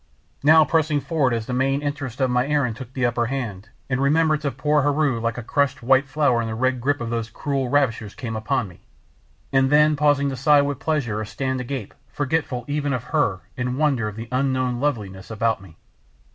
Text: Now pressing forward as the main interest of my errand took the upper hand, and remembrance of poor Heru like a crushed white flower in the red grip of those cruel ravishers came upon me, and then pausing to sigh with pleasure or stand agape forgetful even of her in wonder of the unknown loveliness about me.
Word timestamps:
Now 0.41 0.65
pressing 0.65 0.99
forward 0.99 1.31
as 1.31 1.45
the 1.45 1.53
main 1.53 1.83
interest 1.83 2.19
of 2.19 2.31
my 2.31 2.47
errand 2.47 2.75
took 2.75 2.91
the 2.93 3.05
upper 3.05 3.27
hand, 3.27 3.69
and 3.87 4.01
remembrance 4.01 4.43
of 4.43 4.57
poor 4.57 4.81
Heru 4.81 5.19
like 5.19 5.37
a 5.37 5.43
crushed 5.43 5.83
white 5.83 6.07
flower 6.07 6.41
in 6.41 6.47
the 6.47 6.55
red 6.55 6.81
grip 6.81 7.01
of 7.01 7.11
those 7.11 7.29
cruel 7.29 7.69
ravishers 7.69 8.15
came 8.15 8.35
upon 8.35 8.67
me, 8.67 8.79
and 9.53 9.69
then 9.69 9.95
pausing 9.95 10.29
to 10.29 10.35
sigh 10.35 10.63
with 10.63 10.79
pleasure 10.79 11.21
or 11.21 11.25
stand 11.25 11.61
agape 11.61 11.93
forgetful 12.09 12.65
even 12.67 12.93
of 12.93 13.03
her 13.13 13.41
in 13.55 13.77
wonder 13.77 14.07
of 14.07 14.15
the 14.15 14.27
unknown 14.31 14.79
loveliness 14.79 15.29
about 15.29 15.61
me. 15.61 15.77